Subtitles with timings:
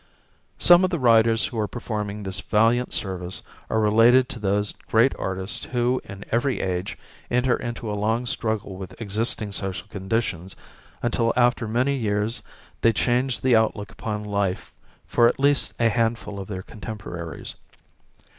[0.57, 5.13] Some of the writers who are performing this valiant service are related to those great
[5.19, 6.97] artists who in every age
[7.29, 10.55] enter into a long struggle with existing social conditions,
[11.03, 12.41] until after many years
[12.81, 14.73] they change the outlook upon life
[15.05, 17.53] for at least a handful of their contemporaries.